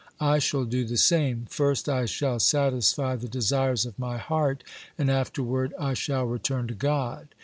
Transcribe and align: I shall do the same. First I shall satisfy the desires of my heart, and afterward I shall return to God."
I 0.19 0.39
shall 0.39 0.65
do 0.65 0.83
the 0.83 0.97
same. 0.97 1.45
First 1.47 1.87
I 1.87 2.07
shall 2.07 2.39
satisfy 2.39 3.15
the 3.17 3.27
desires 3.27 3.85
of 3.85 3.99
my 3.99 4.17
heart, 4.17 4.63
and 4.97 5.11
afterward 5.11 5.75
I 5.79 5.93
shall 5.93 6.25
return 6.25 6.65
to 6.69 6.73
God." 6.73 7.27